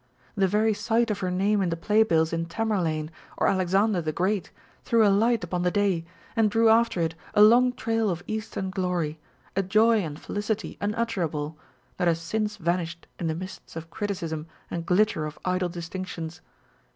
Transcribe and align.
The 0.35 0.47
very 0.47 0.73
sight 0.73 1.11
of 1.11 1.19
her 1.19 1.29
name 1.29 1.61
in 1.61 1.69
the 1.69 1.77
play 1.77 2.01
bills 2.01 2.33
in 2.33 2.47
Tamerlane, 2.47 3.11
or 3.37 3.47
Alexander 3.47 4.01
the 4.01 4.11
Great, 4.11 4.49
threw 4.83 5.05
a 5.05 5.13
light 5.13 5.43
upon 5.43 5.61
the 5.61 5.69
day, 5.69 6.05
and 6.35 6.49
drew 6.49 6.69
after 6.69 7.01
it 7.01 7.13
a 7.35 7.43
long 7.43 7.71
trail 7.71 8.09
of 8.09 8.23
Eastern 8.25 8.71
glory, 8.71 9.19
a 9.55 9.61
joy 9.61 9.99
and 9.99 10.19
felicity 10.19 10.75
unutterable, 10.81 11.55
that 11.97 12.07
has 12.07 12.19
since 12.19 12.57
vanished 12.57 13.05
in 13.19 13.27
the 13.27 13.35
mists 13.35 13.75
of 13.75 13.91
criticism 13.91 14.47
and 14.71 14.87
glitter 14.87 15.27
of 15.27 15.37
idle 15.45 15.69
distinctions. 15.69 16.41